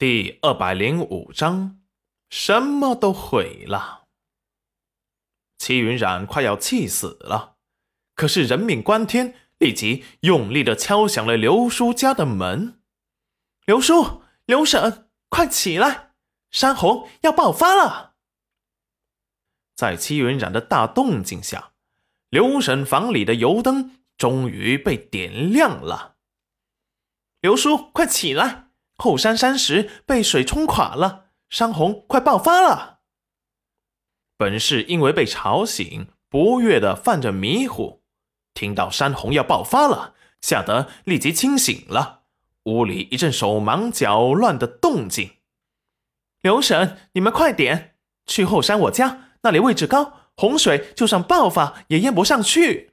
[0.00, 1.78] 第二百零五章，
[2.30, 4.06] 什么都毁了。
[5.58, 7.58] 齐云冉快要气死了，
[8.14, 12.80] 可是人命关天，立即用力的敲响了刘叔家的门。
[13.66, 16.14] 刘叔、刘婶，快起来！
[16.50, 18.14] 山洪要爆发了！
[19.76, 21.72] 在齐云冉的大动静下，
[22.30, 26.16] 刘婶房里的油灯终于被点亮了。
[27.42, 28.69] 刘叔，快起来！
[29.00, 32.98] 后山山石被水冲垮了，山洪快爆发了。
[34.36, 38.02] 本是因为被吵醒，不悦的犯着迷糊，
[38.52, 42.24] 听到山洪要爆发了，吓得立即清醒了。
[42.64, 45.38] 屋里一阵手忙脚乱的动静。
[46.42, 47.96] 刘婶，你们快点
[48.26, 52.92] 去后山我家，那里位置高，洪水就算爆发也淹不上去。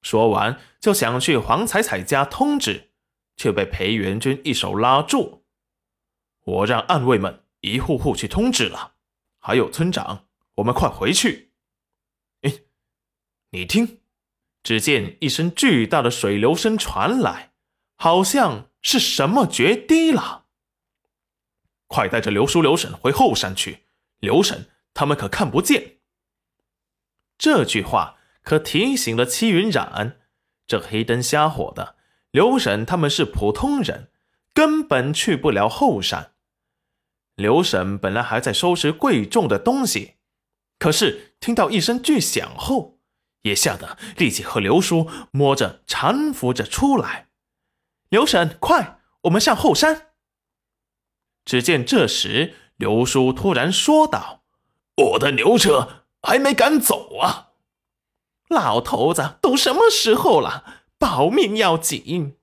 [0.00, 2.89] 说完，就想去黄彩彩家通知。
[3.40, 5.46] 却被裴元军一手拉住。
[6.44, 8.96] 我让暗卫们一户户去通知了，
[9.38, 11.50] 还有村长，我们快回去。
[12.42, 12.52] 哎，
[13.52, 14.02] 你听，
[14.62, 17.54] 只见一声巨大的水流声传来，
[17.94, 20.44] 好像是什么决堤了。
[21.86, 23.84] 快带着刘叔、刘婶回后山去，
[24.18, 26.00] 刘婶他们可看不见。
[27.38, 30.20] 这句话可提醒了戚云染，
[30.66, 31.96] 这黑灯瞎火的。
[32.30, 34.10] 刘婶他们是普通人，
[34.54, 36.34] 根本去不了后山。
[37.34, 40.16] 刘婶本来还在收拾贵重的东西，
[40.78, 42.98] 可是听到一声巨响后，
[43.42, 47.28] 也吓得立即和刘叔摸着搀扶着出来。
[48.10, 50.12] 刘婶，快，我们上后山。
[51.44, 54.44] 只见这时，刘叔突然说道
[54.96, 57.48] ：“我的牛车还没赶走啊！”
[58.48, 60.79] 老头子，都什么时候了？
[61.00, 62.36] 保命要紧！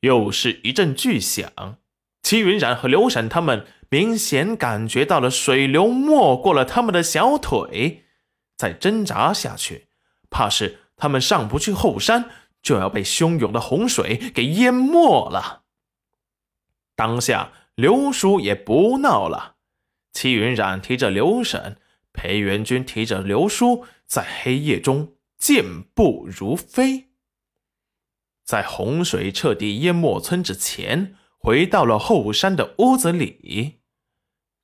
[0.00, 1.76] 又是一阵巨响，
[2.22, 8.06] 齐云冉和刘婶他们明显感觉到了水流没过了他们的小腿，
[8.56, 9.88] 再挣扎下去，
[10.30, 12.30] 怕是他们上不去后山，
[12.62, 15.64] 就要被汹涌的洪水给淹没了。
[16.96, 19.56] 当下，刘叔也不闹了，
[20.14, 21.76] 齐云冉提着刘婶，
[22.14, 27.07] 裴元军提着刘叔，在黑夜中健步如飞。
[28.48, 33.82] 在洪水彻底淹没村子前，回到了后山的屋子里。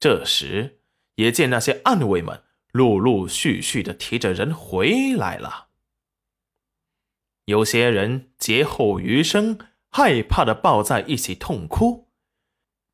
[0.00, 0.80] 这时，
[1.16, 2.42] 也见那些暗卫们
[2.72, 5.66] 陆陆续续的提着人回来了。
[7.44, 9.58] 有些人劫后余生，
[9.90, 12.08] 害怕的抱在一起痛哭，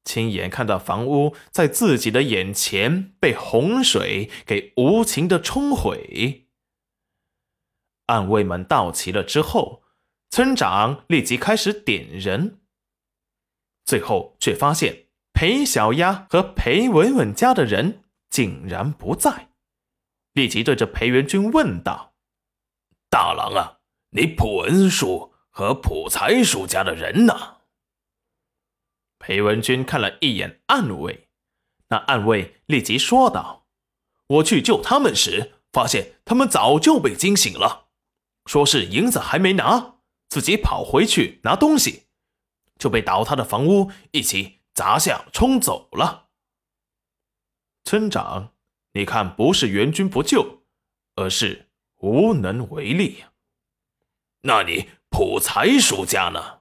[0.03, 6.49] 亲眼看到房屋在自己的眼前被洪水给无情的冲毁。
[8.07, 9.82] 暗卫们到齐了之后。
[10.33, 12.63] 村长立即开始点人，
[13.85, 19.51] 最后却发现裴小丫和裴文文家的人竟然不在，
[20.33, 22.15] 立即对着裴元军问道
[23.13, 23.81] ：“大郎啊，
[24.13, 27.59] 你蒲文叔和蒲财叔家的人呢？”
[29.21, 31.29] 裴文军看了一眼暗卫，
[31.89, 33.67] 那暗卫立即说道
[34.29, 37.89] ：“我去救他们时，发现他们早就被惊醒了，
[38.47, 39.92] 说是银子还没拿。”
[40.33, 42.05] 自己跑回去拿东西，
[42.79, 46.29] 就被倒塌的房屋一起砸向冲走了。
[47.85, 48.55] 村长，
[48.95, 50.63] 你看，不是援军不救，
[51.17, 53.25] 而是无能为力。
[54.45, 56.61] 那你普才叔家呢？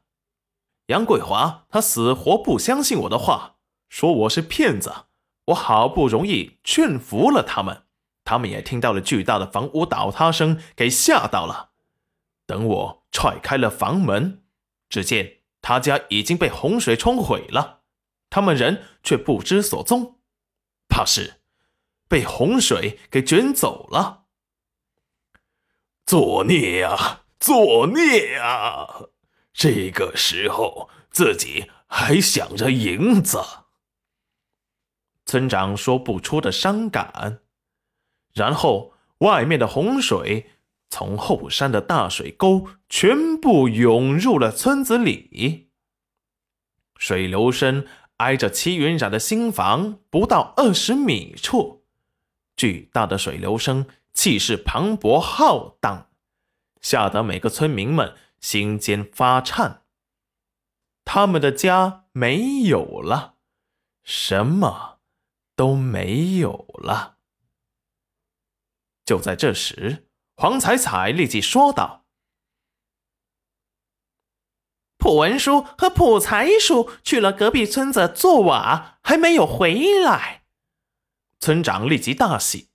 [0.88, 3.56] 杨桂华他死活不相信我的话，
[3.88, 5.06] 说我是骗子。
[5.46, 7.86] 我好不容易劝服了他们，
[8.26, 11.70] 他们也听到了巨大的房屋倒塌声，给吓到了。
[12.46, 14.44] 等我踹开了房门，
[14.90, 17.82] 只见他家已经被洪水冲毁了，
[18.30, 20.20] 他们人却不知所踪，
[20.88, 21.42] 怕是
[22.08, 24.26] 被洪水给卷走了。
[26.06, 28.88] 作孽呀，作孽呀！
[29.54, 33.40] 这个时候自己还想着银子。
[35.26, 37.42] 村长说不出的伤感，
[38.34, 40.50] 然后外面的洪水。
[40.92, 45.72] 从后山的大水沟全部涌入了村子里，
[46.98, 51.86] 水流声挨着齐云染的新房不到二十米处，
[52.58, 56.10] 巨大的水流声气势磅礴浩荡，
[56.82, 59.84] 吓得每个村民们心间发颤。
[61.06, 63.36] 他们的家没有了，
[64.04, 65.00] 什么
[65.56, 67.16] 都没有了。
[69.06, 70.10] 就在这时。
[70.36, 72.06] 黄彩彩立即说道
[74.98, 80.46] ：“普文叔和普才叔去了隔壁村子做瓦，还没有回来。
[81.40, 82.70] 村长立即大喜：“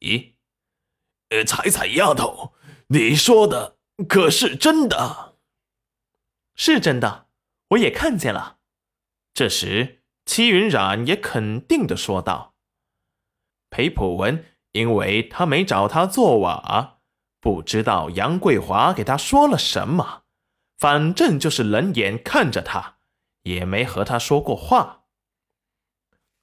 [1.31, 2.55] 呃，彩彩丫头，
[2.89, 3.79] 你说的
[4.09, 5.37] 可是真的？
[6.55, 7.29] 是真的，
[7.71, 8.59] 我也看见了。”
[9.35, 12.55] 这时，戚云染也肯定的说道
[13.71, 16.96] ：“裴普文，因为他没找他做瓦，
[17.47, 20.23] 不知道杨桂华给他说了什么。”
[20.77, 22.97] 反正就是冷眼看着他，
[23.45, 25.05] 也没和他说过话。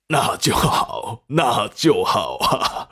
[0.07, 2.89] 那就好，那就好啊！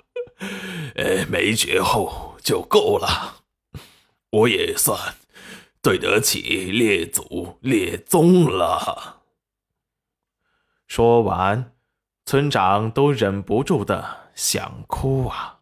[0.96, 3.44] 呃， 没绝后就够了，
[4.30, 5.16] 我也算
[5.82, 9.22] 对得起列祖列宗了。
[10.86, 11.74] 说完，
[12.26, 15.61] 村长都忍不住的想哭啊。